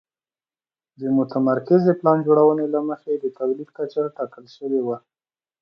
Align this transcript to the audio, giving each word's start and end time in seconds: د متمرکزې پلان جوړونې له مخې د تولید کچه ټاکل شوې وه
د 0.99 1.01
متمرکزې 1.17 1.91
پلان 1.99 2.17
جوړونې 2.27 2.65
له 2.73 2.79
مخې 2.89 3.11
د 3.19 3.25
تولید 3.37 3.69
کچه 3.77 4.01
ټاکل 4.17 4.45
شوې 4.55 4.81
وه 4.83 4.97